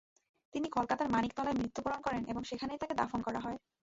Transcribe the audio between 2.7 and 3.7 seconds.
তাকে দাফন করা হয়।